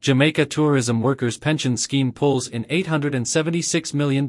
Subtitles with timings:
[0.00, 4.26] Jamaica Tourism Workers Pension Scheme pulls in $876 million.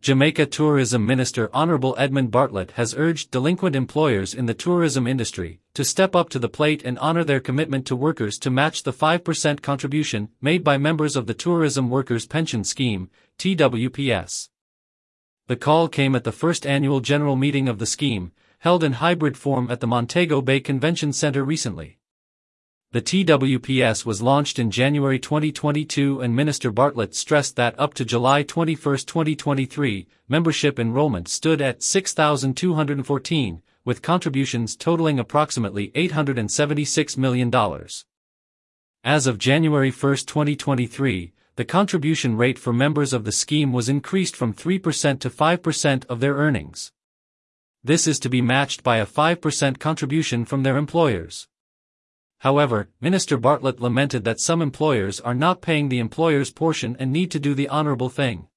[0.00, 5.84] Jamaica Tourism Minister Honorable Edmund Bartlett has urged delinquent employers in the tourism industry to
[5.84, 9.60] step up to the plate and honor their commitment to workers to match the 5%
[9.60, 13.10] contribution made by members of the Tourism Workers Pension Scheme,
[13.40, 14.50] TWPS.
[15.48, 18.30] The call came at the first annual general meeting of the scheme,
[18.60, 21.98] held in hybrid form at the Montego Bay Convention Center recently.
[22.92, 28.42] The TWPS was launched in January 2022 and Minister Bartlett stressed that up to July
[28.42, 37.50] 21, 2023, membership enrollment stood at 6,214, with contributions totaling approximately $876 million.
[39.02, 44.36] As of January 1, 2023, the contribution rate for members of the scheme was increased
[44.36, 46.92] from 3% to 5% of their earnings.
[47.82, 51.48] This is to be matched by a 5% contribution from their employers.
[52.42, 57.30] However, Minister Bartlett lamented that some employers are not paying the employer's portion and need
[57.30, 58.48] to do the honorable thing.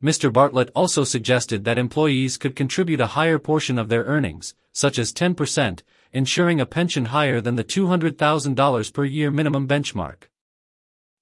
[0.00, 0.32] Mr.
[0.32, 5.12] Bartlett also suggested that employees could contribute a higher portion of their earnings, such as
[5.12, 10.28] 10%, ensuring a pension higher than the $200,000 per year minimum benchmark.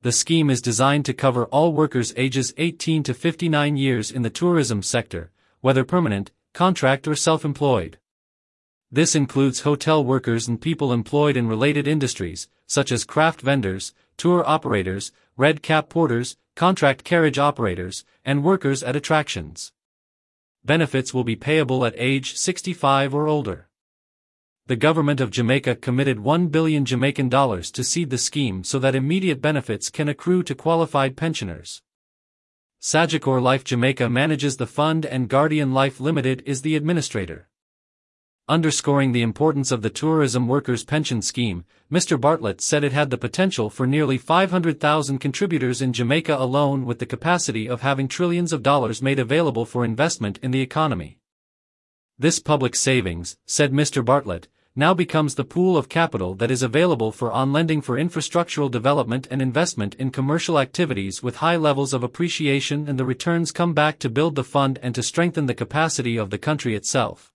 [0.00, 4.30] The scheme is designed to cover all workers ages 18 to 59 years in the
[4.30, 5.30] tourism sector,
[5.60, 7.98] whether permanent, contract or self-employed.
[8.90, 14.44] This includes hotel workers and people employed in related industries, such as craft vendors, tour
[14.46, 19.72] operators, red cap porters, contract carriage operators, and workers at attractions.
[20.64, 23.68] Benefits will be payable at age 65 or older.
[24.68, 28.94] The government of Jamaica committed 1 billion Jamaican dollars to seed the scheme so that
[28.94, 31.82] immediate benefits can accrue to qualified pensioners.
[32.80, 37.48] Sagicor Life Jamaica manages the fund and Guardian Life Limited is the administrator.
[38.48, 42.20] Underscoring the importance of the tourism workers' pension scheme, Mr.
[42.20, 47.06] Bartlett said it had the potential for nearly 500,000 contributors in Jamaica alone with the
[47.06, 51.18] capacity of having trillions of dollars made available for investment in the economy.
[52.20, 54.04] This public savings, said Mr.
[54.04, 54.46] Bartlett,
[54.76, 59.26] now becomes the pool of capital that is available for on lending for infrastructural development
[59.28, 63.98] and investment in commercial activities with high levels of appreciation and the returns come back
[63.98, 67.32] to build the fund and to strengthen the capacity of the country itself.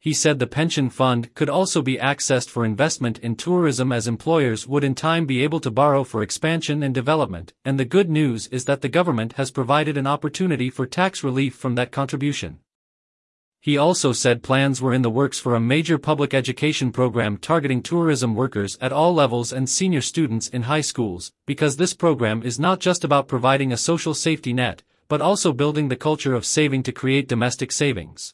[0.00, 4.64] He said the pension fund could also be accessed for investment in tourism as employers
[4.68, 8.46] would in time be able to borrow for expansion and development, and the good news
[8.48, 12.60] is that the government has provided an opportunity for tax relief from that contribution.
[13.60, 17.82] He also said plans were in the works for a major public education program targeting
[17.82, 22.60] tourism workers at all levels and senior students in high schools, because this program is
[22.60, 26.84] not just about providing a social safety net, but also building the culture of saving
[26.84, 28.32] to create domestic savings.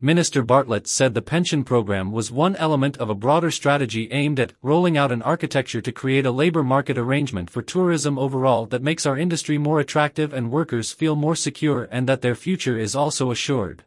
[0.00, 4.52] Minister Bartlett said the pension program was one element of a broader strategy aimed at
[4.60, 9.06] rolling out an architecture to create a labor market arrangement for tourism overall that makes
[9.06, 13.30] our industry more attractive and workers feel more secure and that their future is also
[13.30, 13.84] assured.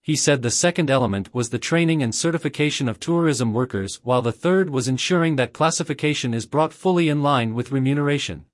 [0.00, 4.32] He said the second element was the training and certification of tourism workers while the
[4.32, 8.46] third was ensuring that classification is brought fully in line with remuneration.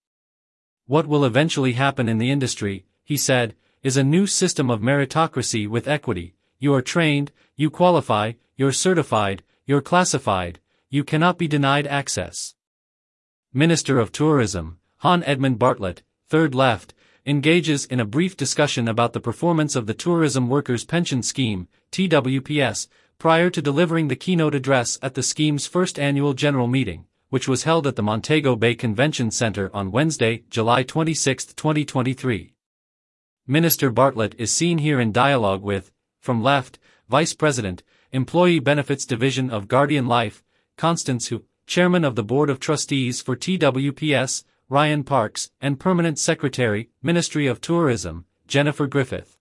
[0.87, 5.69] What will eventually happen in the industry, he said, is a new system of meritocracy
[5.69, 10.59] with equity, you are trained, you qualify, you're certified, you're classified,
[10.91, 12.55] you cannot be denied access.
[13.53, 19.21] Minister of Tourism, Hon Edmund Bartlett, third left, engages in a brief discussion about the
[19.21, 25.15] performance of the Tourism Workers Pension Scheme, TWPS, prior to delivering the keynote address at
[25.15, 29.71] the scheme's first annual general meeting, which was held at the Montego Bay Convention Center
[29.75, 32.55] on Wednesday, July 26, 2023.
[33.47, 39.51] Minister Bartlett is seen here in dialogue with, from left, Vice President, Employee Benefits Division
[39.51, 40.43] of Guardian Life,
[40.77, 46.91] Constance Hu, Chairman of the Board of Trustees for TWPS, Ryan Parks, and Permanent Secretary,
[47.03, 49.39] Ministry of Tourism, Jennifer Griffith.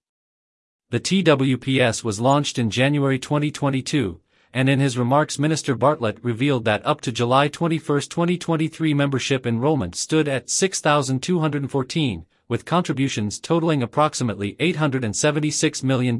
[0.89, 4.21] The TWPS was launched in January 2022,
[4.53, 9.95] and in his remarks Minister Bartlett revealed that up to July 21, 2023 membership enrollment
[9.95, 16.17] stood at 6,214, with contributions totaling approximately $876 million.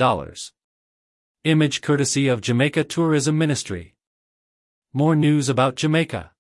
[1.44, 3.96] Image courtesy of Jamaica Tourism Ministry.
[4.94, 6.32] More news about Jamaica.